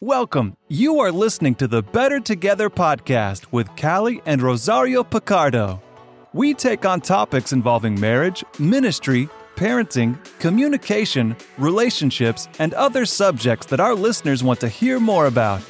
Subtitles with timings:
[0.00, 0.56] Welcome.
[0.68, 5.82] You are listening to the Better Together podcast with Callie and Rosario Picardo.
[6.32, 13.96] We take on topics involving marriage, ministry, parenting, communication, relationships, and other subjects that our
[13.96, 15.62] listeners want to hear more about.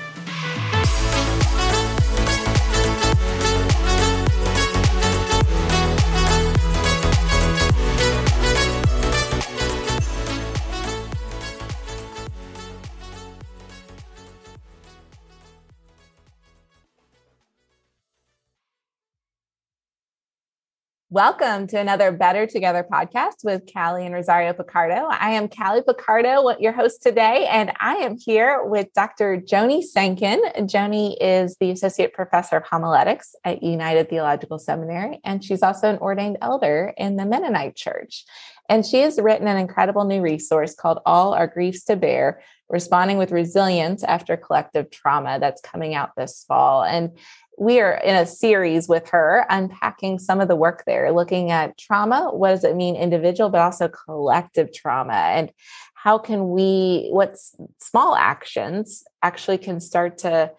[21.11, 25.09] Welcome to another Better Together podcast with Callie and Rosario Picardo.
[25.11, 29.39] I am Callie Picardo, your host today, and I am here with Dr.
[29.41, 30.39] Joni Sancken.
[30.67, 35.99] Joni is the Associate Professor of Homiletics at United Theological Seminary, and she's also an
[36.01, 38.27] ordained elder in the Mennonite Church.
[38.69, 43.17] And she has written an incredible new resource called All Our Griefs to Bear Responding
[43.17, 46.85] with Resilience After Collective Trauma that's coming out this fall.
[46.85, 47.17] And
[47.59, 51.77] we are in a series with her unpacking some of the work there, looking at
[51.77, 52.31] trauma.
[52.33, 55.13] What does it mean, individual, but also collective trauma?
[55.13, 55.51] And
[55.95, 57.37] how can we, what
[57.81, 60.53] small actions actually can start to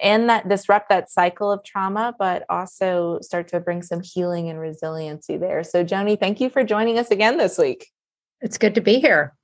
[0.00, 4.58] end that, disrupt that cycle of trauma, but also start to bring some healing and
[4.58, 5.62] resiliency there.
[5.62, 7.86] So, Joni, thank you for joining us again this week.
[8.40, 9.34] It's good to be here.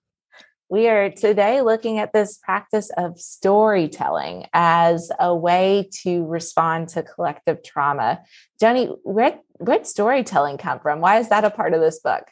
[0.72, 7.02] We are today looking at this practice of storytelling as a way to respond to
[7.02, 8.22] collective trauma.
[8.58, 11.02] Jenny, where where storytelling come from?
[11.02, 12.22] Why is that a part of this book?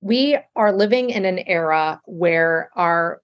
[0.00, 3.20] We are living in an era where our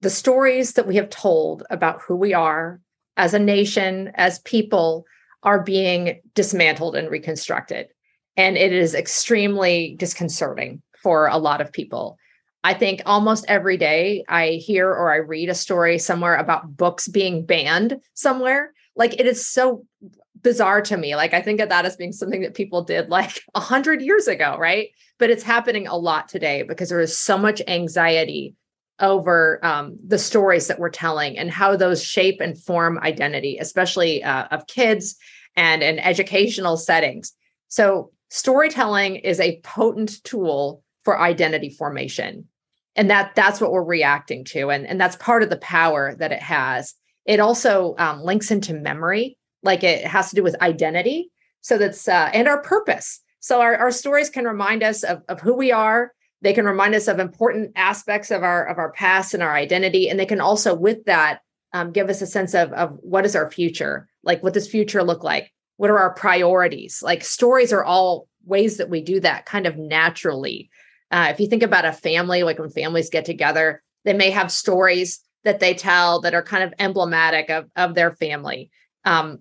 [0.00, 2.80] the stories that we have told about who we are
[3.18, 5.04] as a nation, as people,
[5.42, 7.88] are being dismantled and reconstructed.
[8.34, 12.16] And it is extremely disconcerting for a lot of people.
[12.64, 17.06] I think almost every day I hear or I read a story somewhere about books
[17.06, 18.72] being banned somewhere.
[18.96, 19.84] Like it is so
[20.40, 21.14] bizarre to me.
[21.14, 24.26] Like I think of that as being something that people did like a hundred years
[24.28, 24.88] ago, right?
[25.18, 28.54] But it's happening a lot today because there is so much anxiety
[28.98, 34.24] over um, the stories that we're telling and how those shape and form identity, especially
[34.24, 35.16] uh, of kids
[35.54, 37.34] and in educational settings.
[37.68, 42.48] So storytelling is a potent tool for identity formation
[42.96, 46.32] and that that's what we're reacting to and and that's part of the power that
[46.32, 46.94] it has.
[47.26, 51.32] It also um, links into memory like it has to do with identity.
[51.62, 53.20] So that's uh, and our purpose.
[53.40, 56.12] So our, our stories can remind us of, of who we are.
[56.42, 60.08] They can remind us of important aspects of our of our past and our identity.
[60.08, 61.40] And they can also with that
[61.72, 64.08] um, give us a sense of of what is our future?
[64.22, 65.50] Like what does future look like?
[65.78, 67.02] What are our priorities?
[67.02, 70.70] Like stories are all ways that we do that kind of naturally
[71.10, 74.50] uh, if you think about a family, like when families get together, they may have
[74.50, 78.70] stories that they tell that are kind of emblematic of, of their family.
[79.04, 79.40] Um,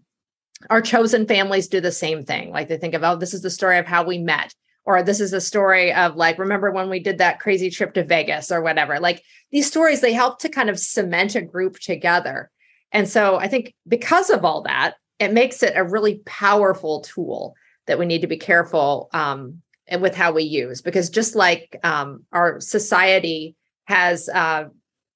[0.69, 2.51] our chosen families do the same thing.
[2.51, 4.53] Like they think of, oh, this is the story of how we met,
[4.85, 8.03] or this is a story of like, remember when we did that crazy trip to
[8.03, 8.99] Vegas or whatever.
[8.99, 12.49] Like these stories, they help to kind of cement a group together.
[12.91, 17.55] And so I think because of all that, it makes it a really powerful tool
[17.87, 21.79] that we need to be careful um, and with how we use because just like
[21.83, 23.55] um, our society
[23.85, 24.65] has uh,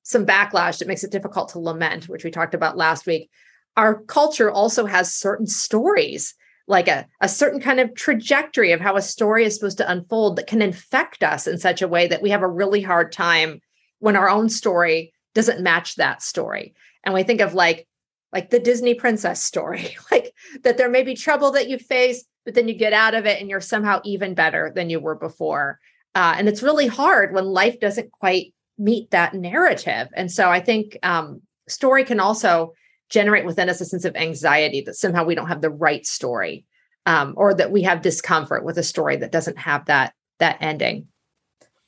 [0.03, 3.29] some backlash that makes it difficult to lament which we talked about last week
[3.75, 6.35] our culture also has certain stories
[6.67, 10.35] like a, a certain kind of trajectory of how a story is supposed to unfold
[10.35, 13.61] that can infect us in such a way that we have a really hard time
[13.99, 16.73] when our own story doesn't match that story.
[17.03, 17.87] And we think of like
[18.33, 20.33] like the disney princess story like
[20.63, 23.41] that there may be trouble that you face but then you get out of it
[23.41, 25.81] and you're somehow even better than you were before.
[26.15, 30.07] Uh, and it's really hard when life doesn't quite meet that narrative.
[30.15, 32.71] And so I think um, story can also
[33.09, 36.63] generate within us a sense of anxiety that somehow we don't have the right story
[37.05, 41.07] um, or that we have discomfort with a story that doesn't have that that ending.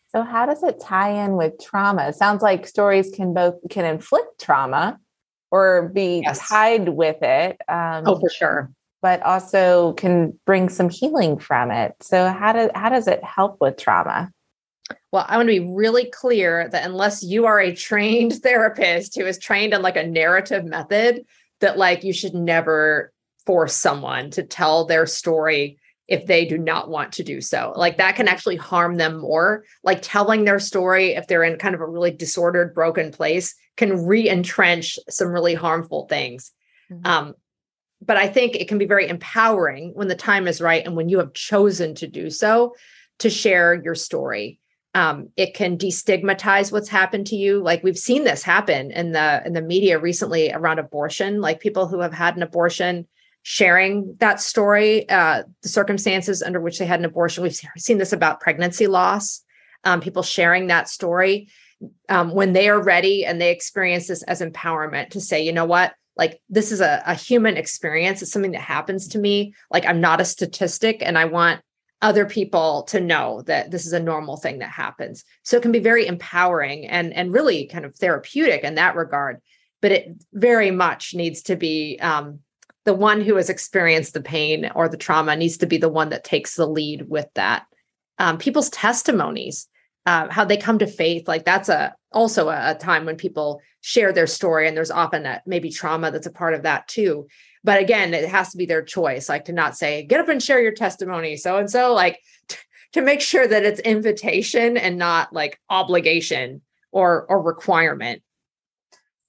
[0.09, 2.09] So how does it tie in with trauma?
[2.09, 4.99] It sounds like stories can both can inflict trauma
[5.51, 6.49] or be yes.
[6.49, 7.61] tied with it.
[7.69, 11.93] Um, oh, for sure but also can bring some healing from it.
[12.01, 14.31] So how does how does it help with trauma?
[15.11, 19.25] Well, I want to be really clear that unless you are a trained therapist who
[19.25, 21.25] is trained in like a narrative method,
[21.61, 23.11] that like you should never
[23.45, 27.71] force someone to tell their story if they do not want to do so.
[27.75, 29.63] Like that can actually harm them more.
[29.83, 34.05] Like telling their story if they're in kind of a really disordered, broken place can
[34.05, 36.51] re-entrench some really harmful things.
[36.91, 37.05] Mm-hmm.
[37.05, 37.33] Um,
[38.01, 41.09] but I think it can be very empowering when the time is right and when
[41.09, 42.75] you have chosen to do so
[43.19, 44.59] to share your story.
[44.95, 47.61] um, it can destigmatize what's happened to you.
[47.61, 51.87] Like we've seen this happen in the in the media recently around abortion like people
[51.87, 53.07] who have had an abortion
[53.43, 57.43] sharing that story uh, the circumstances under which they had an abortion.
[57.43, 59.41] We've seen this about pregnancy loss
[59.83, 61.49] um, people sharing that story
[62.09, 65.65] um, when they are ready and they experience this as empowerment to say you know
[65.65, 69.85] what like this is a, a human experience it's something that happens to me like
[69.87, 71.61] i'm not a statistic and i want
[72.01, 75.25] other people to know that this is a normal thing that happens.
[75.43, 79.41] So it can be very empowering and and really kind of therapeutic in that regard.
[79.81, 82.39] But it very much needs to be um,
[82.85, 86.09] the one who has experienced the pain or the trauma needs to be the one
[86.09, 87.65] that takes the lead with that.
[88.17, 89.67] Um, people's testimonies,
[90.05, 93.61] uh, how they come to faith, like that's a also a, a time when people
[93.81, 97.27] share their story, and there's often that maybe trauma that's a part of that too.
[97.63, 100.41] But again it has to be their choice like to not say get up and
[100.41, 102.57] share your testimony so and so like t-
[102.93, 106.61] to make sure that it's invitation and not like obligation
[106.91, 108.21] or or requirement.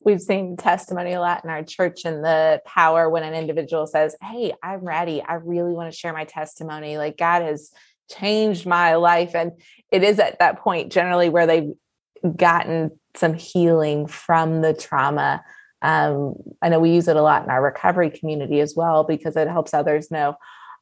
[0.02, 4.16] We've seen testimony a lot in our church and the power when an individual says
[4.22, 5.22] hey i'm ready.
[5.22, 6.98] I really want to share my testimony.
[6.98, 7.70] Like god has
[8.10, 9.52] changed my life and
[9.92, 11.72] it is at that point generally where they've
[12.36, 15.42] gotten some healing from the trauma
[15.82, 19.36] um, I know we use it a lot in our recovery community as well because
[19.36, 20.34] it helps others know,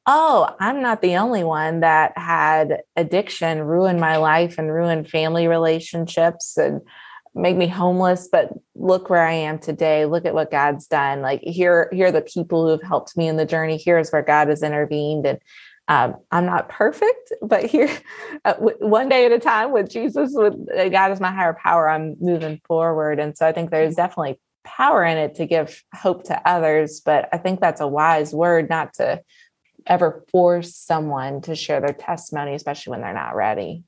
[0.06, 5.46] oh, I'm not the only one that had addiction ruin my life and ruin family
[5.46, 6.80] relationships and
[7.34, 8.28] make me homeless.
[8.30, 10.06] But look where I am today.
[10.06, 11.20] Look at what God's done.
[11.20, 13.80] Like here, here are the people who have helped me in the journey.
[13.82, 15.26] Here's where God has intervened.
[15.26, 15.38] And
[15.88, 17.90] um, I'm not perfect, but here,
[18.44, 21.56] uh, w- one day at a time with Jesus, with uh, God is my higher
[21.60, 23.18] power, I'm moving forward.
[23.18, 27.00] And so I think there's definitely power in it to give hope to others.
[27.00, 29.22] But I think that's a wise word not to
[29.86, 33.82] ever force someone to share their testimony, especially when they're not ready.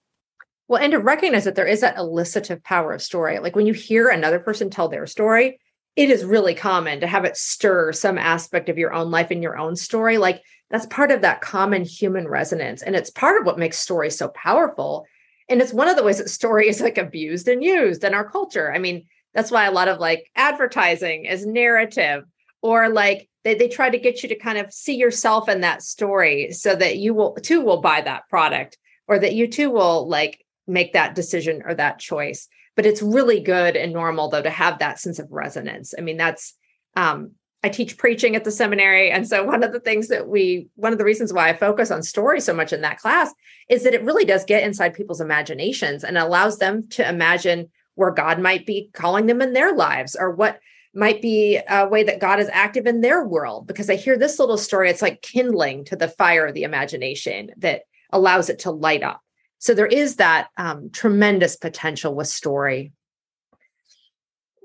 [0.68, 3.40] Well, and to recognize that there is that elicitive power of story.
[3.40, 5.58] Like when you hear another person tell their story,
[5.96, 9.42] it is really common to have it stir some aspect of your own life and
[9.42, 10.16] your own story.
[10.16, 12.82] Like that's part of that common human resonance.
[12.82, 15.06] And it's part of what makes stories so powerful.
[15.48, 18.28] And it's one of the ways that story is like abused and used in our
[18.28, 18.72] culture.
[18.72, 22.24] I mean, that's why a lot of like advertising is narrative
[22.62, 25.82] or like they, they try to get you to kind of see yourself in that
[25.82, 28.78] story so that you will too will buy that product
[29.08, 33.40] or that you too will like make that decision or that choice but it's really
[33.40, 36.54] good and normal though to have that sense of resonance i mean that's
[36.96, 40.68] um i teach preaching at the seminary and so one of the things that we
[40.76, 43.32] one of the reasons why i focus on story so much in that class
[43.68, 48.10] is that it really does get inside people's imaginations and allows them to imagine where
[48.10, 50.58] God might be calling them in their lives or what
[50.94, 53.66] might be a way that God is active in their world.
[53.66, 57.50] Because I hear this little story, it's like kindling to the fire of the imagination
[57.58, 59.20] that allows it to light up.
[59.58, 62.92] So there is that um, tremendous potential with story.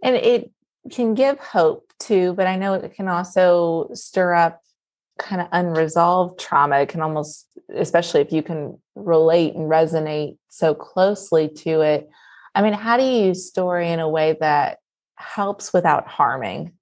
[0.01, 0.49] And it
[0.91, 4.61] can give hope too, but I know it can also stir up
[5.17, 6.79] kind of unresolved trauma.
[6.79, 12.09] It can almost, especially if you can relate and resonate so closely to it,
[12.53, 14.79] I mean, how do you use story in a way that
[15.15, 16.73] helps without harming?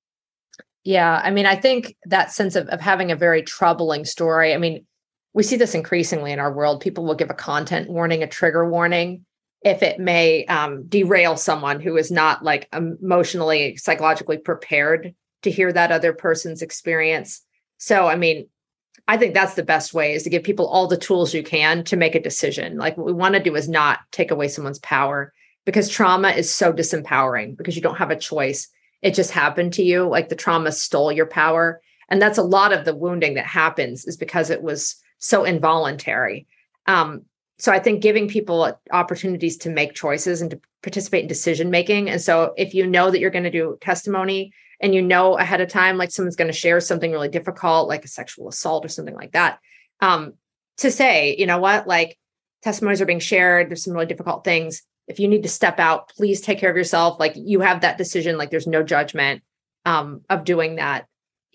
[0.84, 4.54] Yeah, I mean, I think that sense of, of having a very troubling story.
[4.54, 4.86] I mean,
[5.34, 6.82] we see this increasingly in our world.
[6.82, 9.26] People will give a content warning, a trigger warning,
[9.64, 15.72] if it may um, derail someone who is not like emotionally, psychologically prepared to hear
[15.72, 17.42] that other person's experience.
[17.78, 18.48] So, I mean,
[19.08, 21.84] I think that's the best way is to give people all the tools you can
[21.86, 22.78] to make a decision.
[22.78, 25.34] Like what we want to do is not take away someone's power
[25.66, 28.70] because trauma is so disempowering because you don't have a choice.
[29.02, 30.08] It just happened to you.
[30.08, 31.82] Like the trauma stole your power.
[32.10, 36.48] And that's a lot of the wounding that happens is because it was so involuntary.
[36.86, 37.24] Um,
[37.60, 42.10] so I think giving people opportunities to make choices and to participate in decision making.
[42.10, 45.62] And so if you know that you're going to do testimony and you know ahead
[45.62, 48.90] of time, like someone's going to share something really difficult, like a sexual assault or
[48.90, 49.60] something like that,
[50.02, 50.34] um,
[50.78, 52.18] to say, you know what, like
[52.64, 54.82] testimonies are being shared, there's some really difficult things.
[55.08, 57.20] If you need to step out please take care of yourself.
[57.20, 58.38] Like you have that decision.
[58.38, 59.44] Like there's no judgment
[59.86, 61.08] um, of doing that.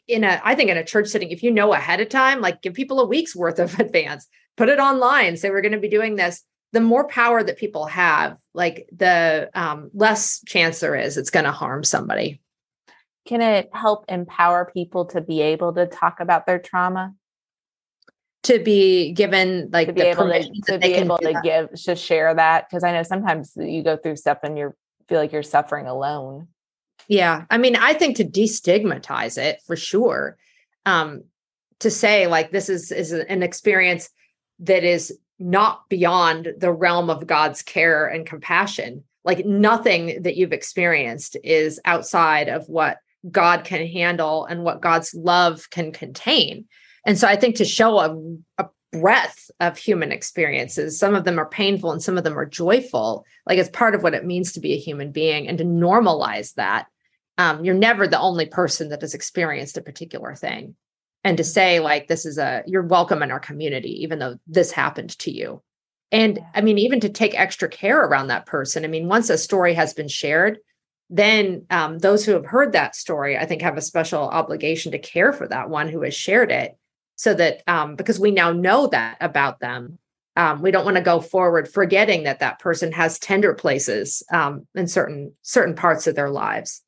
[0.07, 2.63] In a i think in a church setting if you know ahead of time like
[2.63, 4.27] give people a week's worth of advance
[4.59, 7.87] put it online say we're going to be doing this the more power that people
[7.87, 12.41] have like the um, less chance there is it's going to harm somebody
[13.25, 17.15] can it help empower people to be able to talk about their trauma
[18.43, 21.43] to be given like to be able to, to be able to that.
[21.43, 24.75] give to share that because I know sometimes you go through stuff and you
[25.09, 26.49] feel like you're suffering alone.
[27.09, 30.37] Yeah, I mean, I think to destigmatize it for sure,
[30.87, 31.25] um,
[31.81, 34.09] to say like this is is an experience
[34.61, 39.05] that is not beyond the realm of God's care and compassion.
[39.25, 42.99] Like nothing that you've experienced is outside of what
[43.31, 46.67] God can handle and what God's love can contain.
[47.07, 51.39] And so I think to show a, a breadth of human experiences, some of them
[51.39, 54.53] are painful and some of them are joyful, like it's part of what it means
[54.53, 56.87] to be a human being and to normalize that.
[57.37, 60.75] Um, you're never the only person that has experienced a particular thing.
[61.29, 64.73] And to say, like, this is a, you're welcome in our community, even though this
[64.73, 65.63] happened to you.
[66.11, 68.83] And I mean, even to take extra care around that person.
[68.83, 70.57] I mean, once a story has been shared,
[71.11, 74.99] then um, those who have heard that story, I think, have a special obligation to
[74.99, 76.79] care for that one who has shared it,
[77.17, 79.99] so that um, because we now know that about them,
[80.35, 84.67] um, we don't want to go forward forgetting that that person has tender places um,
[84.75, 86.83] in certain certain parts of their lives.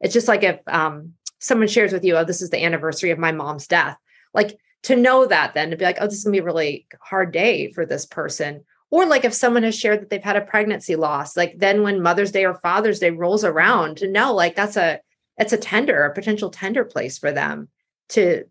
[0.00, 3.18] It's just like if um, someone shares with you, "Oh, this is the anniversary of
[3.18, 3.98] my mom's death,"
[4.34, 6.86] like to know that, then to be like, "Oh, this is gonna be a really
[7.00, 10.42] hard day for this person." or like if someone has shared that they've had a
[10.42, 14.54] pregnancy loss like then when mother's day or father's day rolls around to know like
[14.54, 15.00] that's a
[15.38, 17.70] it's a tender a potential tender place for them
[18.10, 18.44] to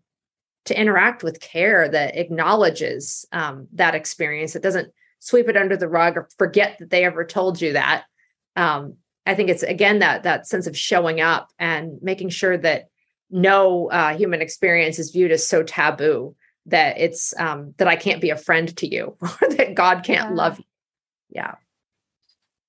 [0.64, 4.54] to interact with care that acknowledges um, that experience.
[4.54, 8.04] It doesn't sweep it under the rug or forget that they ever told you that.
[8.54, 8.96] Um,
[9.26, 12.88] i think it's again that that sense of showing up and making sure that
[13.30, 16.36] no uh, human experience is viewed as so taboo
[16.66, 20.30] that it's um that I can't be a friend to you or that God can't
[20.30, 20.36] yeah.
[20.36, 20.64] love you.
[21.30, 21.54] Yeah.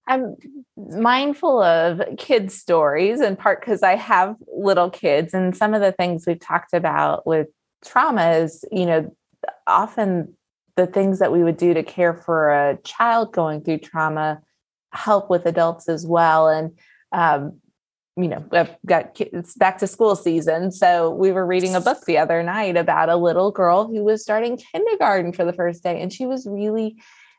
[0.06, 0.36] I'm
[0.76, 5.94] mindful of kids' stories in part because I have little kids, and some of the
[5.94, 7.48] things we've talked about with
[7.86, 9.16] trauma is, you know,
[9.66, 10.36] often
[10.76, 14.42] the things that we would do to care for a child going through trauma
[14.94, 16.48] help with adults as well.
[16.48, 16.78] And
[17.12, 17.60] um,
[18.16, 20.72] you know, I've got it's back to school season.
[20.72, 24.22] So we were reading a book the other night about a little girl who was
[24.22, 26.00] starting kindergarten for the first day.
[26.00, 26.98] And she was really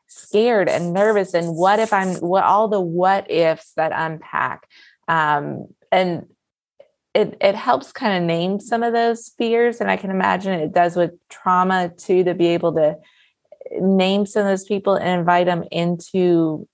[0.08, 1.32] scared and nervous.
[1.32, 4.68] And what if I'm what all the what ifs that unpack.
[5.06, 6.26] Um, and
[7.14, 9.80] it it helps kind of name some of those fears.
[9.80, 12.96] And I can imagine it does with trauma too, to be able to
[13.80, 16.68] name some of those people and invite them into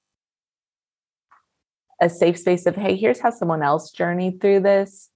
[2.01, 5.11] a safe space of, hey, here's how someone else journeyed through this,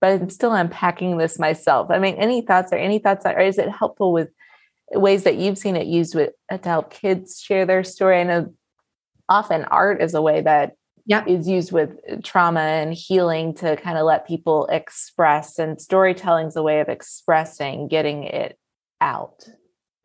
[0.00, 1.90] but I'm still unpacking this myself.
[1.90, 4.28] I mean, any thoughts or any thoughts, or is it helpful with
[4.92, 8.20] ways that you've seen it used with uh, to help kids share their story?
[8.20, 8.54] I know
[9.28, 10.72] often art is a way that
[11.06, 11.26] yep.
[11.28, 11.90] is used with
[12.22, 16.88] trauma and healing to kind of let people express, and storytelling is a way of
[16.88, 18.58] expressing, getting it
[19.00, 19.48] out.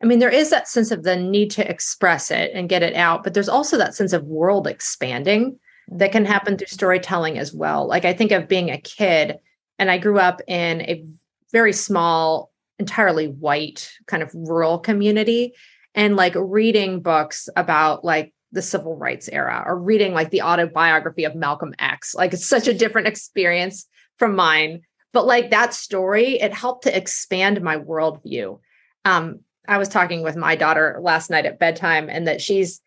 [0.02, 2.94] I mean, there is that sense of the need to express it and get it
[2.94, 5.58] out, but there's also that sense of world expanding
[5.90, 7.86] that can happen through storytelling as well.
[7.86, 9.38] Like I think of being a kid,
[9.78, 11.04] and I grew up in a
[11.52, 15.54] very small, entirely white kind of rural community,
[15.94, 21.24] and like reading books about like the civil rights era or reading like the autobiography
[21.24, 22.14] of Malcolm X.
[22.14, 23.86] Like it's such a different experience
[24.18, 24.82] from mine.
[25.12, 28.60] But like that story, it helped to expand my worldview.
[29.04, 32.80] Um, I was talking with my daughter last night at bedtime, and that she's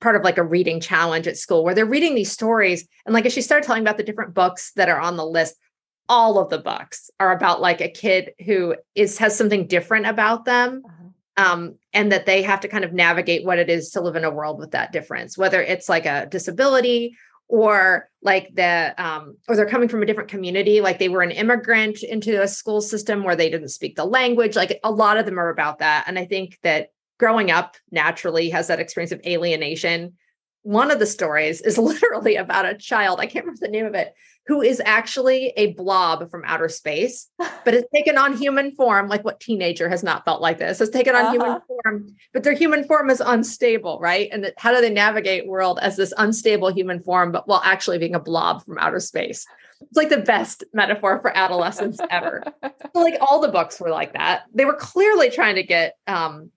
[0.00, 2.86] part of like a reading challenge at school where they're reading these stories.
[3.04, 5.56] And like as she started telling about the different books that are on the list,
[6.08, 10.44] all of the books are about like a kid who is has something different about
[10.44, 10.82] them.
[10.84, 11.02] Uh-huh.
[11.38, 14.24] Um, and that they have to kind of navigate what it is to live in
[14.24, 17.14] a world with that difference, whether it's like a disability
[17.48, 21.30] or like the um, or they're coming from a different community like they were an
[21.30, 25.26] immigrant into a school system where they didn't speak the language like a lot of
[25.26, 29.20] them are about that and i think that growing up naturally has that experience of
[29.26, 30.14] alienation.
[30.62, 33.94] One of the stories is literally about a child, I can't remember the name of
[33.94, 34.14] it,
[34.46, 37.28] who is actually a blob from outer space,
[37.64, 39.08] but has taken on human form.
[39.08, 40.78] Like what teenager has not felt like this?
[40.78, 41.32] Has taken on uh-huh.
[41.32, 44.28] human form, but their human form is unstable, right?
[44.30, 48.14] And how do they navigate world as this unstable human form, but while actually being
[48.14, 49.46] a blob from outer space?
[49.80, 52.42] It's like the best metaphor for adolescence ever.
[52.62, 54.44] so like all the books were like that.
[54.54, 56.50] They were clearly trying to get um,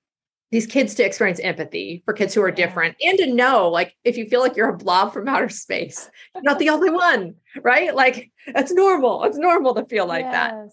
[0.51, 4.17] these kids to experience empathy for kids who are different and to know like if
[4.17, 7.95] you feel like you're a blob from outer space you're not the only one right?
[7.95, 10.33] Like that's normal it's normal to feel like yes.
[10.33, 10.69] that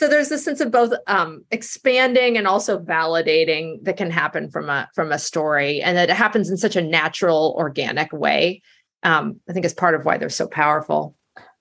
[0.00, 4.68] so there's this sense of both um, expanding and also validating that can happen from
[4.68, 8.62] a from a story and that it happens in such a natural organic way
[9.02, 11.16] um, i think is part of why they're so powerful.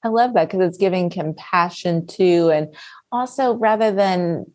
[0.05, 2.75] I love that because it's giving compassion to and
[3.12, 4.46] also rather than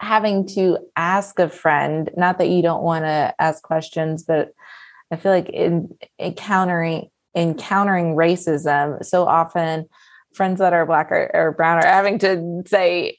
[0.00, 4.52] having to ask a friend, not that you don't want to ask questions, but
[5.10, 9.86] I feel like in encountering encountering racism, so often
[10.34, 13.18] friends that are black or, or brown are having to say,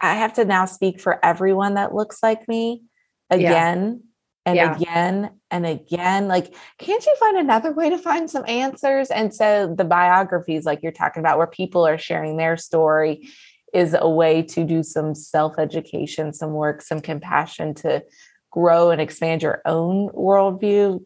[0.00, 2.82] I have to now speak for everyone that looks like me
[3.30, 4.02] again.
[4.02, 4.06] Yeah.
[4.46, 4.76] and Yeah.
[4.76, 6.28] again and again.
[6.28, 9.10] Like, can't you find another way to find some answers?
[9.10, 13.28] And so the biographies, like you're talking about, where people are sharing their story,
[13.72, 18.02] is a way to do some self education, some work, some compassion to
[18.50, 21.04] grow and expand your own worldview,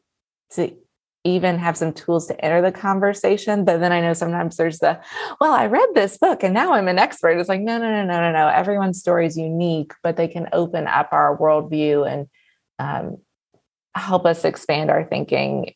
[0.52, 0.74] to
[1.24, 3.64] even have some tools to enter the conversation.
[3.64, 5.00] But then I know sometimes there's the,
[5.40, 7.38] well, I read this book and now I'm an expert.
[7.38, 8.48] It's like, no, no, no, no, no, no.
[8.48, 12.28] Everyone's story is unique, but they can open up our worldview and
[12.78, 13.18] um,
[13.94, 15.72] help us expand our thinking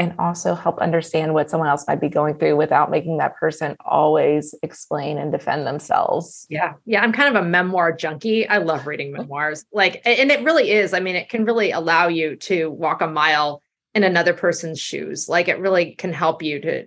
[0.00, 3.76] and also help understand what someone else might be going through without making that person
[3.84, 6.46] always explain and defend themselves.
[6.48, 6.72] Yeah.
[6.86, 7.02] Yeah.
[7.02, 8.48] I'm kind of a memoir junkie.
[8.48, 9.20] I love reading oh.
[9.20, 9.66] memoirs.
[9.74, 10.94] Like, and it really is.
[10.94, 13.62] I mean, it can really allow you to walk a mile
[13.94, 15.28] in another person's shoes.
[15.28, 16.86] Like, it really can help you to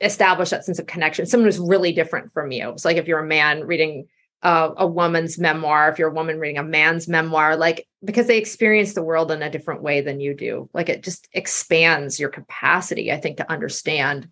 [0.00, 1.26] establish that sense of connection.
[1.26, 2.70] Someone who's really different from you.
[2.70, 4.08] It's like if you're a man reading
[4.42, 8.38] uh, a woman's memoir, if you're a woman reading a man's memoir, like because they
[8.38, 10.70] experience the world in a different way than you do.
[10.72, 14.28] Like it just expands your capacity, I think, to understand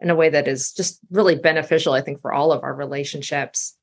[0.00, 3.76] in a way that is just really beneficial, I think, for all of our relationships.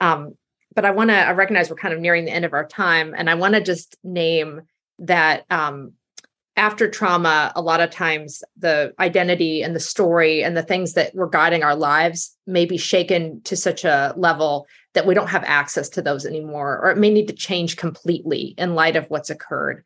[0.00, 0.34] Um,
[0.74, 3.14] but I want to I recognize we're kind of nearing the end of our time,
[3.16, 4.62] and I want to just name
[4.98, 5.92] that um,
[6.56, 11.14] after trauma, a lot of times the identity and the story and the things that
[11.14, 15.44] were guiding our lives may be shaken to such a level that we don't have
[15.44, 19.30] access to those anymore, or it may need to change completely in light of what's
[19.30, 19.84] occurred.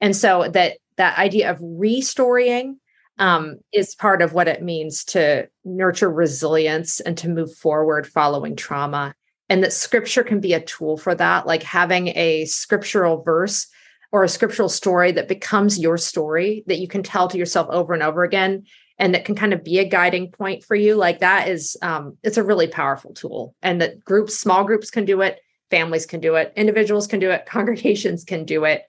[0.00, 2.78] And so that that idea of restorying
[3.18, 8.56] um, is part of what it means to nurture resilience and to move forward following
[8.56, 9.14] trauma.
[9.48, 13.66] And that scripture can be a tool for that, like having a scriptural verse
[14.12, 17.92] or a scriptural story that becomes your story that you can tell to yourself over
[17.92, 18.64] and over again
[19.00, 22.16] and that can kind of be a guiding point for you like that is um,
[22.22, 25.40] it's a really powerful tool and that groups small groups can do it
[25.70, 28.84] families can do it individuals can do it congregations can do it.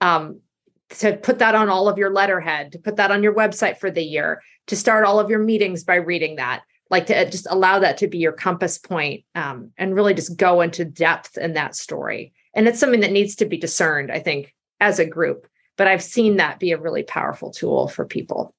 [0.00, 0.40] Um,
[0.90, 3.90] to put that on all of your letterhead to put that on your website for
[3.90, 7.46] the year to start all of your meetings by reading that like to uh, just
[7.50, 11.54] allow that to be your compass point, um, and really just go into depth in
[11.54, 12.34] that story.
[12.54, 16.02] And it's something that needs to be discerned i think as a group but i've
[16.02, 18.54] seen that be a really powerful tool for people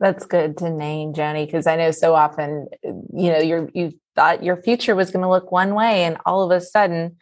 [0.00, 4.42] That's good to name, Joni, because I know so often, you know, you're you thought
[4.42, 7.16] your future was going to look one way, and all of a sudden,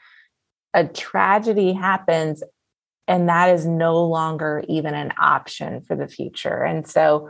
[0.72, 2.42] a tragedy happens,
[3.06, 6.62] and that is no longer even an option for the future.
[6.62, 7.28] And so,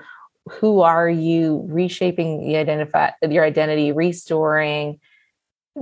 [0.48, 5.00] who are you reshaping the identify your identity, restoring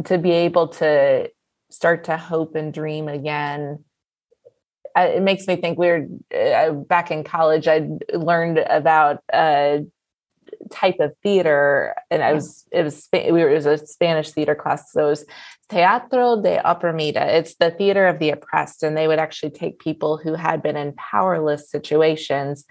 [0.05, 1.31] to be able to
[1.70, 3.85] start to hope and dream again?
[4.96, 9.85] Uh, it makes me think we're uh, back in college i learned about a
[10.70, 14.55] type of theater and i was it was we were it was a spanish theater
[14.55, 15.24] class so it was
[15.68, 20.16] teatro de oprimida it's the theater of the oppressed and they would actually take people
[20.16, 22.64] who had been in powerless situations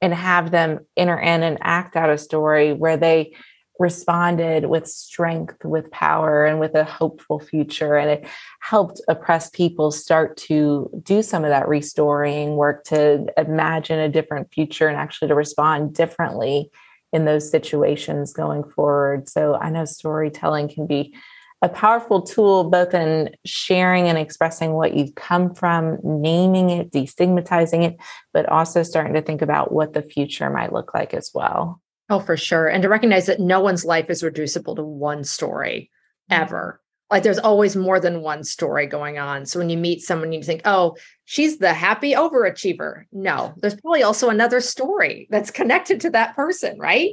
[0.00, 3.34] and have them enter in and act out a story where they
[3.78, 7.96] responded with strength, with power, and with a hopeful future.
[7.96, 8.28] And it
[8.60, 14.52] helped oppressed people start to do some of that restoring work to imagine a different
[14.52, 16.70] future and actually to respond differently
[17.12, 19.28] in those situations going forward.
[19.28, 21.14] So I know storytelling can be
[21.62, 27.84] a powerful tool both in sharing and expressing what you've come from, naming it, destigmatizing
[27.84, 27.96] it,
[28.34, 31.80] but also starting to think about what the future might look like as well.
[32.10, 32.68] Oh, for sure.
[32.68, 35.90] And to recognize that no one's life is reducible to one story
[36.30, 36.80] ever.
[37.10, 39.46] Like there's always more than one story going on.
[39.46, 43.04] So when you meet someone, you think, oh, she's the happy overachiever.
[43.12, 47.12] No, there's probably also another story that's connected to that person, right?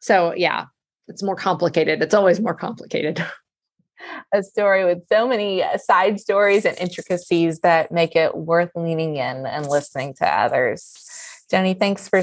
[0.00, 0.66] So yeah,
[1.08, 2.02] it's more complicated.
[2.02, 3.24] It's always more complicated.
[4.32, 9.16] A story with so many uh, side stories and intricacies that make it worth leaning
[9.16, 10.94] in and listening to others.
[11.52, 12.20] Joni, thanks for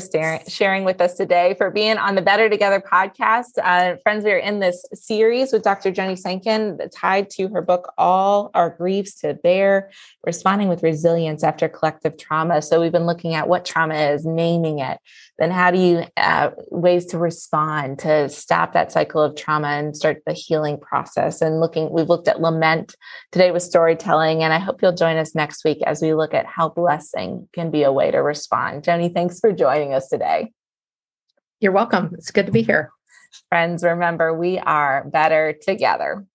[0.49, 3.51] sharing with us today, for being on the Better Together podcast.
[3.63, 5.93] Uh, friends, we are in this series with Dr.
[5.93, 9.91] Joni Sancken, tied to her book, All Our Griefs to Bear,
[10.25, 12.61] Responding with Resilience After Collective Trauma.
[12.61, 14.99] So we've been looking at what trauma is, naming it,
[15.39, 19.95] then how do you, uh, ways to respond to stop that cycle of trauma and
[19.95, 21.41] start the healing process.
[21.41, 22.97] And looking, we've looked at lament
[23.31, 26.45] today with storytelling, and I hope you'll join us next week as we look at
[26.45, 28.83] how blessing can be a way to respond.
[28.83, 30.51] Joni, thanks for joining us today.
[31.59, 32.11] You're welcome.
[32.17, 32.91] It's good to be here.
[33.49, 36.25] Friends, remember, we are better together.